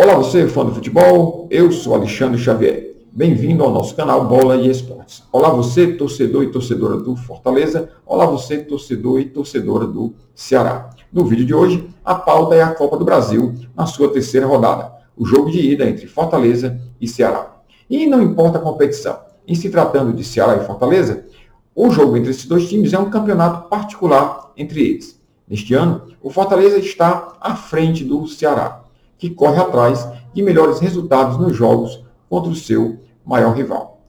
Olá 0.00 0.14
você, 0.14 0.46
fã 0.46 0.64
do 0.64 0.72
futebol, 0.72 1.48
eu 1.50 1.72
sou 1.72 1.92
Alexandre 1.92 2.40
Xavier. 2.40 2.94
Bem-vindo 3.10 3.64
ao 3.64 3.72
nosso 3.72 3.96
canal 3.96 4.28
Bola 4.28 4.54
e 4.54 4.70
Esportes. 4.70 5.24
Olá 5.32 5.50
você, 5.50 5.88
torcedor 5.88 6.44
e 6.44 6.52
torcedora 6.52 6.98
do 6.98 7.16
Fortaleza. 7.16 7.90
Olá 8.06 8.24
você, 8.24 8.58
torcedor 8.58 9.18
e 9.18 9.24
torcedora 9.24 9.88
do 9.88 10.14
Ceará. 10.36 10.90
No 11.12 11.24
vídeo 11.24 11.44
de 11.44 11.52
hoje, 11.52 11.90
a 12.04 12.14
pauta 12.14 12.54
é 12.54 12.62
a 12.62 12.72
Copa 12.72 12.96
do 12.96 13.04
Brasil 13.04 13.56
na 13.76 13.86
sua 13.86 14.08
terceira 14.12 14.46
rodada, 14.46 14.92
o 15.16 15.26
jogo 15.26 15.50
de 15.50 15.58
ida 15.58 15.84
entre 15.90 16.06
Fortaleza 16.06 16.80
e 17.00 17.08
Ceará. 17.08 17.56
E 17.90 18.06
não 18.06 18.22
importa 18.22 18.58
a 18.58 18.62
competição, 18.62 19.18
em 19.48 19.56
se 19.56 19.68
tratando 19.68 20.12
de 20.12 20.22
Ceará 20.22 20.58
e 20.58 20.64
Fortaleza, 20.64 21.26
o 21.74 21.90
jogo 21.90 22.16
entre 22.16 22.30
esses 22.30 22.46
dois 22.46 22.68
times 22.68 22.92
é 22.92 22.98
um 23.00 23.10
campeonato 23.10 23.68
particular 23.68 24.52
entre 24.56 24.80
eles. 24.80 25.20
Neste 25.48 25.74
ano, 25.74 26.02
o 26.22 26.30
Fortaleza 26.30 26.78
está 26.78 27.36
à 27.40 27.56
frente 27.56 28.04
do 28.04 28.28
Ceará 28.28 28.84
que 29.18 29.30
corre 29.30 29.60
atrás 29.60 30.08
de 30.32 30.42
melhores 30.42 30.78
resultados 30.78 31.36
nos 31.36 31.56
jogos 31.56 32.02
contra 32.28 32.50
o 32.50 32.56
seu 32.56 33.00
maior 33.24 33.54
rival. 33.54 34.00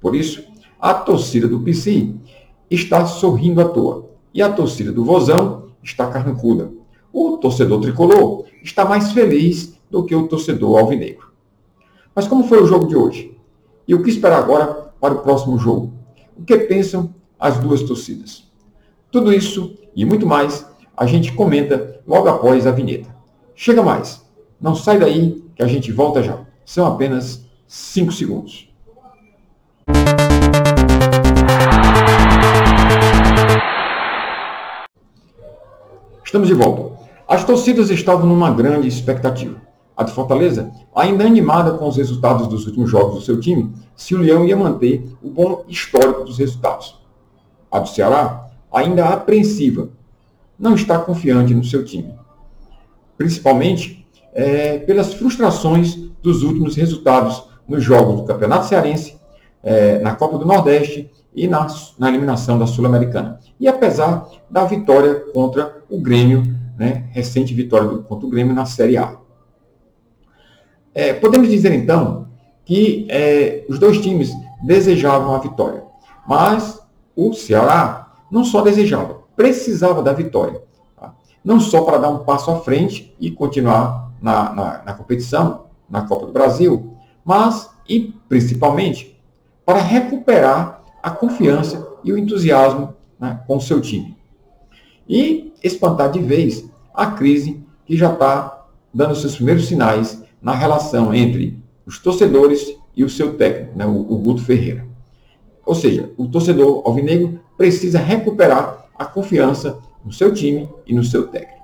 Por 0.00 0.14
isso, 0.14 0.44
a 0.78 0.92
torcida 0.92 1.46
do 1.46 1.60
PC 1.60 2.14
está 2.70 3.06
sorrindo 3.06 3.60
à 3.60 3.64
toa 3.68 4.10
e 4.34 4.42
a 4.42 4.50
torcida 4.50 4.90
do 4.92 5.04
Vozão 5.04 5.70
está 5.82 6.06
carrancuda. 6.08 6.70
O 7.12 7.38
torcedor 7.38 7.80
tricolor 7.80 8.44
está 8.62 8.84
mais 8.84 9.12
feliz 9.12 9.78
do 9.90 10.04
que 10.04 10.14
o 10.14 10.28
torcedor 10.28 10.78
alvinegro. 10.78 11.30
Mas 12.14 12.26
como 12.26 12.44
foi 12.44 12.62
o 12.62 12.66
jogo 12.66 12.86
de 12.86 12.96
hoje? 12.96 13.36
E 13.86 13.94
o 13.94 14.02
que 14.02 14.10
esperar 14.10 14.38
agora 14.38 14.92
para 15.00 15.14
o 15.14 15.20
próximo 15.20 15.58
jogo? 15.58 15.92
O 16.36 16.44
que 16.44 16.56
pensam 16.58 17.14
as 17.38 17.58
duas 17.58 17.82
torcidas? 17.82 18.48
Tudo 19.10 19.32
isso 19.32 19.74
e 19.94 20.04
muito 20.04 20.26
mais 20.26 20.66
a 20.96 21.06
gente 21.06 21.32
comenta 21.32 22.00
logo 22.06 22.28
após 22.28 22.66
a 22.66 22.70
vinheta. 22.70 23.14
Chega 23.54 23.82
mais! 23.82 24.29
Não 24.60 24.74
sai 24.74 24.98
daí 24.98 25.42
que 25.56 25.62
a 25.62 25.66
gente 25.66 25.90
volta 25.90 26.22
já. 26.22 26.38
São 26.66 26.86
apenas 26.86 27.46
5 27.66 28.12
segundos. 28.12 28.68
Estamos 36.22 36.46
de 36.46 36.52
volta. 36.52 37.00
As 37.26 37.42
torcidas 37.42 37.88
estavam 37.88 38.26
numa 38.26 38.50
grande 38.50 38.86
expectativa. 38.86 39.56
A 39.96 40.04
de 40.04 40.12
Fortaleza, 40.12 40.70
ainda 40.94 41.24
animada 41.24 41.72
com 41.78 41.88
os 41.88 41.96
resultados 41.96 42.46
dos 42.46 42.66
últimos 42.66 42.90
jogos 42.90 43.14
do 43.14 43.20
seu 43.22 43.40
time, 43.40 43.72
se 43.96 44.14
o 44.14 44.18
Leão 44.18 44.44
ia 44.44 44.56
manter 44.56 45.10
o 45.22 45.30
bom 45.30 45.64
histórico 45.68 46.22
dos 46.22 46.38
resultados. 46.38 46.98
A 47.70 47.78
do 47.78 47.88
Ceará, 47.88 48.46
ainda 48.70 49.08
apreensiva, 49.08 49.88
não 50.58 50.74
está 50.74 50.98
confiante 50.98 51.54
no 51.54 51.64
seu 51.64 51.82
time. 51.82 52.14
Principalmente 53.16 53.99
é, 54.32 54.78
pelas 54.78 55.14
frustrações 55.14 55.96
dos 56.22 56.42
últimos 56.42 56.76
resultados 56.76 57.44
nos 57.66 57.82
jogos 57.82 58.20
do 58.20 58.24
Campeonato 58.24 58.66
Cearense, 58.66 59.18
é, 59.62 59.98
na 60.00 60.14
Copa 60.14 60.38
do 60.38 60.46
Nordeste 60.46 61.10
e 61.34 61.46
na, 61.46 61.66
na 61.98 62.08
eliminação 62.08 62.58
da 62.58 62.66
Sul-Americana. 62.66 63.38
E 63.58 63.68
apesar 63.68 64.28
da 64.50 64.64
vitória 64.64 65.14
contra 65.32 65.82
o 65.88 66.00
Grêmio, 66.00 66.42
né, 66.78 67.04
recente 67.12 67.54
vitória 67.54 67.88
contra 67.98 68.26
o 68.26 68.30
Grêmio 68.30 68.54
na 68.54 68.66
Série 68.66 68.96
A. 68.96 69.16
É, 70.94 71.12
podemos 71.12 71.48
dizer 71.48 71.72
então 71.72 72.28
que 72.64 73.06
é, 73.10 73.64
os 73.68 73.78
dois 73.78 74.00
times 74.00 74.32
desejavam 74.64 75.34
a 75.34 75.38
vitória, 75.38 75.84
mas 76.26 76.80
o 77.14 77.32
Ceará 77.32 78.14
não 78.30 78.44
só 78.44 78.62
desejava, 78.62 79.20
precisava 79.36 80.02
da 80.02 80.12
vitória. 80.12 80.62
Tá? 80.96 81.14
Não 81.44 81.60
só 81.60 81.82
para 81.82 81.98
dar 81.98 82.08
um 82.08 82.24
passo 82.24 82.50
à 82.50 82.60
frente 82.60 83.14
e 83.20 83.30
continuar 83.30 84.09
na, 84.20 84.52
na, 84.52 84.82
na 84.84 84.94
competição, 84.94 85.66
na 85.88 86.02
Copa 86.02 86.26
do 86.26 86.32
Brasil, 86.32 86.94
mas 87.24 87.70
e 87.88 88.14
principalmente 88.28 89.20
para 89.64 89.80
recuperar 89.80 90.82
a 91.02 91.10
confiança 91.10 91.88
e 92.04 92.12
o 92.12 92.18
entusiasmo 92.18 92.94
né, 93.18 93.40
com 93.46 93.56
o 93.56 93.60
seu 93.60 93.80
time. 93.80 94.16
E 95.08 95.52
espantar 95.62 96.10
de 96.10 96.20
vez 96.20 96.68
a 96.94 97.06
crise 97.06 97.62
que 97.84 97.96
já 97.96 98.12
está 98.12 98.66
dando 98.92 99.14
seus 99.14 99.36
primeiros 99.36 99.66
sinais 99.66 100.22
na 100.40 100.54
relação 100.54 101.12
entre 101.14 101.58
os 101.84 101.98
torcedores 101.98 102.76
e 102.96 103.04
o 103.04 103.10
seu 103.10 103.34
técnico, 103.36 103.76
né, 103.76 103.86
o, 103.86 103.90
o 103.90 104.18
Guto 104.18 104.42
Ferreira. 104.42 104.86
Ou 105.64 105.74
seja, 105.74 106.10
o 106.16 106.26
torcedor 106.26 106.82
alvinegro 106.84 107.40
precisa 107.56 107.98
recuperar 107.98 108.86
a 108.98 109.04
confiança 109.04 109.78
no 110.04 110.12
seu 110.12 110.32
time 110.32 110.68
e 110.86 110.94
no 110.94 111.04
seu 111.04 111.28
técnico. 111.28 111.60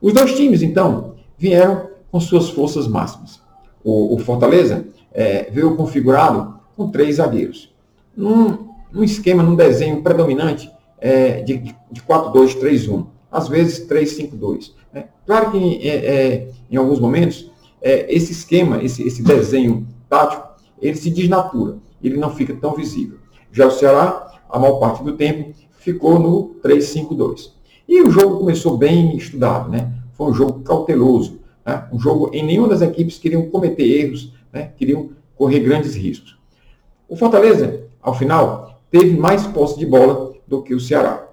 Os 0.00 0.12
dois 0.12 0.34
times, 0.34 0.62
então, 0.62 1.13
vieram 1.36 1.88
com 2.10 2.20
suas 2.20 2.50
forças 2.50 2.86
máximas. 2.86 3.40
O, 3.82 4.14
o 4.14 4.18
Fortaleza 4.18 4.86
é, 5.12 5.50
veio 5.50 5.76
configurado 5.76 6.58
com 6.76 6.90
três 6.90 7.16
zagueiros. 7.16 7.72
Num, 8.16 8.68
num 8.92 9.04
esquema, 9.04 9.42
num 9.42 9.56
desenho 9.56 10.02
predominante 10.02 10.70
é, 10.98 11.42
de, 11.42 11.74
de 11.90 12.02
4-2-3-1, 12.02 13.06
às 13.30 13.48
vezes 13.48 13.86
3-5-2. 13.86 14.72
Né? 14.92 15.06
Claro 15.26 15.50
que 15.50 15.88
é, 15.88 15.96
é, 15.96 16.48
em 16.70 16.76
alguns 16.76 17.00
momentos, 17.00 17.50
é, 17.82 18.12
esse 18.14 18.32
esquema, 18.32 18.82
esse, 18.82 19.02
esse 19.06 19.22
desenho 19.22 19.86
tático, 20.08 20.48
ele 20.80 20.96
se 20.96 21.10
desnatura, 21.10 21.78
ele 22.02 22.16
não 22.16 22.30
fica 22.30 22.54
tão 22.54 22.74
visível. 22.74 23.18
Já 23.52 23.66
o 23.66 23.70
Ceará, 23.70 24.40
a 24.48 24.58
maior 24.58 24.78
parte 24.78 25.02
do 25.02 25.12
tempo, 25.16 25.52
ficou 25.78 26.18
no 26.18 26.56
3-5-2. 26.62 27.50
E 27.86 28.02
o 28.02 28.10
jogo 28.10 28.38
começou 28.38 28.78
bem 28.78 29.16
estudado, 29.16 29.70
né? 29.70 29.92
Foi 30.14 30.30
um 30.30 30.34
jogo 30.34 30.60
cauteloso, 30.60 31.40
né? 31.64 31.84
um 31.92 31.98
jogo 31.98 32.30
em 32.32 32.42
nenhuma 32.42 32.68
das 32.68 32.82
equipes 32.82 33.18
queriam 33.18 33.48
cometer 33.50 33.84
erros, 33.84 34.32
né? 34.52 34.70
queriam 34.76 35.10
correr 35.36 35.60
grandes 35.60 35.94
riscos. 35.94 36.38
O 37.08 37.16
Fortaleza, 37.16 37.82
ao 38.00 38.14
final, 38.14 38.80
teve 38.90 39.16
mais 39.16 39.46
posse 39.46 39.78
de 39.78 39.84
bola 39.84 40.32
do 40.46 40.62
que 40.62 40.74
o 40.74 40.80
Ceará. 40.80 41.26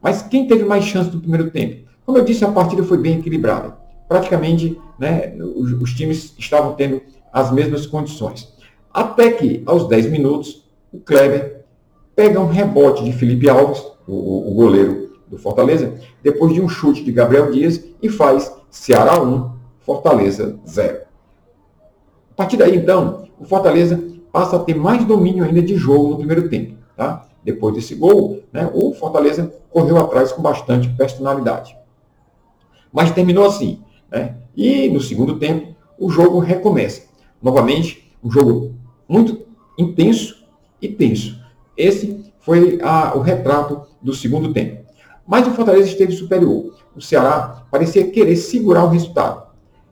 Mas 0.00 0.22
quem 0.22 0.46
teve 0.46 0.64
mais 0.64 0.84
chance 0.84 1.10
no 1.10 1.20
primeiro 1.20 1.50
tempo? 1.50 1.86
Como 2.04 2.18
eu 2.18 2.24
disse, 2.24 2.44
a 2.44 2.52
partida 2.52 2.84
foi 2.84 2.98
bem 2.98 3.18
equilibrada. 3.18 3.76
Praticamente, 4.08 4.80
né, 4.98 5.34
os, 5.36 5.72
os 5.72 5.94
times 5.94 6.32
estavam 6.38 6.74
tendo 6.74 7.02
as 7.32 7.50
mesmas 7.50 7.86
condições. 7.86 8.54
Até 8.94 9.32
que, 9.32 9.62
aos 9.66 9.88
10 9.88 10.10
minutos, 10.10 10.64
o 10.92 10.98
Kleber 11.00 11.64
pega 12.14 12.40
um 12.40 12.46
rebote 12.46 13.04
de 13.04 13.12
Felipe 13.12 13.48
Alves, 13.48 13.82
o, 14.06 14.52
o 14.52 14.54
goleiro 14.54 15.05
do 15.28 15.38
Fortaleza, 15.38 15.94
depois 16.22 16.52
de 16.52 16.60
um 16.60 16.68
chute 16.68 17.02
de 17.02 17.12
Gabriel 17.12 17.50
Dias 17.50 17.84
e 18.02 18.08
faz 18.08 18.54
Ceará 18.70 19.20
1, 19.20 19.50
Fortaleza 19.80 20.58
0. 20.66 21.00
A 22.30 22.34
partir 22.36 22.56
daí, 22.56 22.76
então, 22.76 23.28
o 23.38 23.44
Fortaleza 23.44 24.02
passa 24.30 24.56
a 24.56 24.58
ter 24.58 24.74
mais 24.74 25.04
domínio 25.04 25.44
ainda 25.44 25.62
de 25.62 25.76
jogo 25.76 26.10
no 26.10 26.18
primeiro 26.18 26.48
tempo. 26.48 26.74
Tá? 26.96 27.26
Depois 27.42 27.74
desse 27.74 27.94
gol, 27.94 28.42
né, 28.52 28.70
o 28.74 28.92
Fortaleza 28.92 29.52
correu 29.70 29.96
atrás 29.98 30.32
com 30.32 30.42
bastante 30.42 30.88
personalidade. 30.90 31.76
Mas 32.92 33.10
terminou 33.12 33.46
assim. 33.46 33.82
Né? 34.10 34.36
E 34.56 34.88
no 34.88 35.00
segundo 35.00 35.38
tempo, 35.38 35.74
o 35.98 36.10
jogo 36.10 36.38
recomeça. 36.38 37.02
Novamente, 37.42 38.12
um 38.22 38.30
jogo 38.30 38.74
muito 39.08 39.46
intenso 39.78 40.44
e 40.80 40.88
tenso. 40.88 41.40
Esse 41.76 42.24
foi 42.40 42.78
a, 42.82 43.14
o 43.14 43.20
retrato 43.20 43.82
do 44.00 44.14
segundo 44.14 44.52
tempo. 44.52 44.85
Mas 45.26 45.46
o 45.46 45.50
Fortaleza 45.50 45.88
esteve 45.88 46.12
superior. 46.12 46.74
O 46.94 47.00
Ceará 47.00 47.62
parecia 47.70 48.10
querer 48.10 48.36
segurar 48.36 48.84
o 48.84 48.88
resultado. 48.88 49.46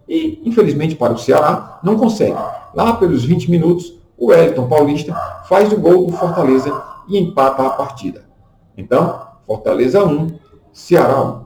E, 0.09 0.41
infelizmente 0.45 0.95
para 0.95 1.13
o 1.13 1.19
Ceará, 1.19 1.81
não 1.83 1.97
consegue. 1.97 2.37
Lá 2.75 2.95
pelos 2.95 3.25
20 3.25 3.51
minutos, 3.51 3.99
o 4.17 4.27
Wellington 4.27 4.69
Paulista 4.69 5.15
faz 5.49 5.73
o 5.73 5.79
gol 5.79 6.07
do 6.07 6.13
Fortaleza 6.13 6.83
e 7.09 7.19
empata 7.19 7.67
a 7.67 7.71
partida. 7.71 8.25
Então, 8.77 9.21
Fortaleza 9.47 10.05
1, 10.05 10.39
Ceará 10.73 11.21
1. 11.23 11.45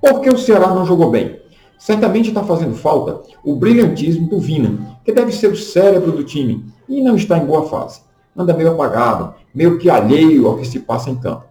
Por 0.00 0.20
que 0.20 0.30
o 0.30 0.38
Ceará 0.38 0.68
não 0.68 0.84
jogou 0.84 1.10
bem? 1.10 1.40
Certamente 1.78 2.28
está 2.28 2.42
fazendo 2.42 2.74
falta 2.74 3.22
o 3.44 3.54
brilhantismo 3.54 4.28
do 4.28 4.38
Vina, 4.38 4.98
que 5.04 5.12
deve 5.12 5.32
ser 5.32 5.52
o 5.52 5.56
cérebro 5.56 6.12
do 6.12 6.24
time, 6.24 6.64
e 6.88 7.02
não 7.02 7.16
está 7.16 7.38
em 7.38 7.44
boa 7.44 7.68
fase. 7.68 8.00
Anda 8.36 8.54
meio 8.54 8.72
apagado, 8.72 9.34
meio 9.54 9.78
que 9.78 9.90
alheio 9.90 10.46
ao 10.46 10.56
que 10.56 10.66
se 10.66 10.80
passa 10.80 11.10
em 11.10 11.16
campo. 11.16 11.44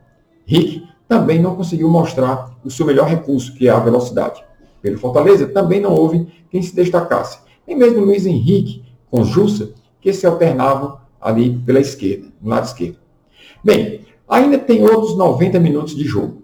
Rick 0.46 0.84
também 1.08 1.42
não 1.42 1.56
conseguiu 1.56 1.90
mostrar 1.90 2.52
o 2.64 2.70
seu 2.70 2.86
melhor 2.86 3.08
recurso, 3.08 3.54
que 3.54 3.68
é 3.68 3.72
a 3.72 3.80
velocidade. 3.80 4.44
Pelo 4.82 4.98
Fortaleza, 4.98 5.48
também 5.48 5.80
não 5.80 5.94
houve 5.94 6.28
quem 6.50 6.62
se 6.62 6.76
destacasse. 6.76 7.40
Nem 7.68 7.78
mesmo 7.78 8.06
Luiz 8.06 8.26
Henrique 8.26 8.84
com 9.10 9.24
Jussa, 9.24 9.72
que 10.02 10.14
se 10.14 10.26
alternavam 10.26 10.98
ali 11.20 11.58
pela 11.66 11.80
esquerda, 11.80 12.28
no 12.42 12.50
lado 12.50 12.66
esquerdo. 12.66 12.98
Bem, 13.64 14.02
ainda 14.28 14.58
tem 14.58 14.84
outros 14.84 15.18
90 15.18 15.60
minutos 15.60 15.96
de 15.96 16.04
jogo. 16.04 16.44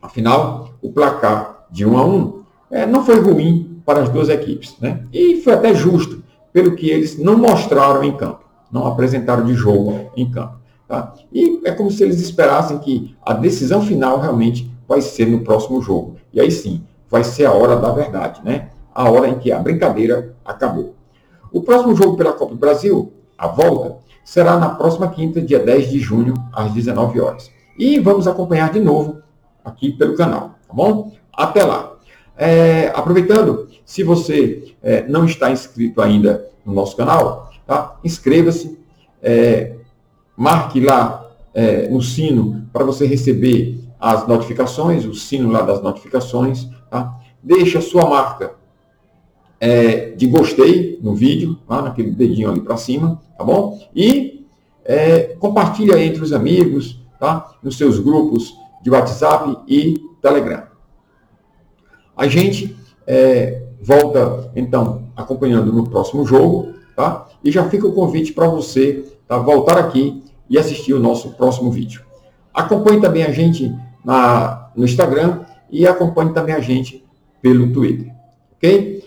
Afinal, 0.00 0.70
o 0.80 0.90
placar 0.92 1.66
de 1.70 1.84
1 1.84 1.98
a 1.98 2.06
1 2.06 2.42
é, 2.70 2.86
não 2.86 3.04
foi 3.04 3.20
ruim 3.20 3.80
para 3.84 4.02
as 4.02 4.08
duas 4.08 4.28
equipes. 4.28 4.76
Né? 4.80 5.04
E 5.12 5.40
foi 5.42 5.52
até 5.52 5.74
justo, 5.74 6.22
pelo 6.52 6.74
que 6.74 6.88
eles 6.88 7.18
não 7.18 7.36
mostraram 7.36 8.02
em 8.04 8.16
campo, 8.16 8.44
não 8.70 8.86
apresentaram 8.86 9.44
de 9.44 9.54
jogo 9.54 10.10
em 10.16 10.30
campo. 10.30 10.63
Tá? 10.86 11.14
E 11.32 11.60
é 11.64 11.72
como 11.72 11.90
se 11.90 12.02
eles 12.02 12.20
esperassem 12.20 12.78
que 12.78 13.16
a 13.22 13.32
decisão 13.32 13.82
final 13.82 14.20
realmente 14.20 14.70
vai 14.86 15.00
ser 15.00 15.26
no 15.26 15.42
próximo 15.42 15.80
jogo. 15.80 16.16
E 16.32 16.40
aí 16.40 16.50
sim, 16.50 16.82
vai 17.10 17.24
ser 17.24 17.46
a 17.46 17.52
hora 17.52 17.76
da 17.76 17.90
verdade, 17.90 18.40
né? 18.44 18.70
a 18.94 19.10
hora 19.10 19.28
em 19.28 19.38
que 19.38 19.50
a 19.50 19.58
brincadeira 19.58 20.34
acabou. 20.44 20.94
O 21.52 21.60
próximo 21.60 21.96
jogo 21.96 22.16
pela 22.16 22.32
Copa 22.32 22.54
do 22.54 22.58
Brasil, 22.58 23.12
a 23.36 23.48
volta, 23.48 23.96
será 24.24 24.56
na 24.56 24.70
próxima 24.70 25.08
quinta, 25.08 25.40
dia 25.40 25.58
10 25.58 25.90
de 25.90 25.98
junho, 25.98 26.34
às 26.52 26.72
19 26.72 27.20
horas. 27.20 27.50
E 27.76 27.98
vamos 27.98 28.28
acompanhar 28.28 28.72
de 28.72 28.78
novo 28.78 29.18
aqui 29.64 29.92
pelo 29.92 30.16
canal, 30.16 30.54
tá 30.66 30.72
bom? 30.72 31.12
Até 31.32 31.64
lá. 31.64 31.92
É, 32.36 32.92
aproveitando, 32.94 33.68
se 33.84 34.02
você 34.02 34.74
é, 34.82 35.06
não 35.08 35.24
está 35.24 35.50
inscrito 35.50 36.00
ainda 36.00 36.48
no 36.64 36.72
nosso 36.72 36.96
canal, 36.96 37.50
tá? 37.66 37.96
inscreva-se, 38.04 38.78
é, 39.22 39.74
marque 40.36 40.80
lá 40.80 41.30
é, 41.52 41.88
no 41.88 42.02
sino 42.02 42.66
para 42.72 42.84
você 42.84 43.06
receber 43.06 43.80
as 43.98 44.26
notificações, 44.26 45.04
o 45.04 45.14
sino 45.14 45.50
lá 45.50 45.62
das 45.62 45.82
notificações, 45.82 46.68
tá? 46.90 47.18
deixe 47.42 47.78
a 47.78 47.82
sua 47.82 48.08
marca 48.08 48.54
é, 49.60 50.10
de 50.10 50.26
gostei 50.26 50.98
no 51.02 51.14
vídeo, 51.14 51.58
lá 51.68 51.82
naquele 51.82 52.10
dedinho 52.10 52.50
ali 52.50 52.60
para 52.60 52.76
cima, 52.76 53.20
tá 53.38 53.44
bom? 53.44 53.80
E 53.94 54.46
é, 54.84 55.34
compartilhe 55.38 55.92
aí 55.92 56.06
entre 56.06 56.22
os 56.22 56.32
amigos, 56.32 57.00
tá? 57.18 57.54
Nos 57.62 57.78
seus 57.78 57.98
grupos 57.98 58.54
de 58.82 58.90
WhatsApp 58.90 59.56
e 59.66 59.98
Telegram. 60.20 60.64
A 62.16 62.28
gente 62.28 62.76
é, 63.06 63.62
volta, 63.80 64.50
então, 64.54 65.04
acompanhando 65.16 65.72
no 65.72 65.88
próximo 65.88 66.26
jogo, 66.26 66.74
tá? 66.94 67.26
E 67.42 67.50
já 67.50 67.68
fica 67.68 67.86
o 67.86 67.92
convite 67.92 68.32
para 68.32 68.46
você 68.46 69.04
tá, 69.26 69.38
voltar 69.38 69.78
aqui 69.78 70.22
e 70.48 70.58
assistir 70.58 70.92
o 70.92 71.00
nosso 71.00 71.32
próximo 71.32 71.70
vídeo. 71.70 72.02
Acompanhe 72.52 73.00
também 73.00 73.24
a 73.24 73.32
gente 73.32 73.74
na, 74.04 74.70
no 74.76 74.84
Instagram 74.84 75.40
e 75.70 75.86
acompanhe 75.86 76.32
também 76.32 76.54
a 76.54 76.60
gente 76.60 77.04
pelo 77.40 77.72
Twitter, 77.72 78.14
ok? 78.52 79.04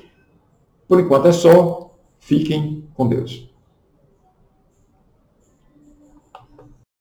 Por 0.87 0.99
enquanto 0.99 1.27
é 1.27 1.31
só. 1.31 1.83
Fiquem 2.19 2.83
com 2.93 3.07
Deus. 3.07 3.46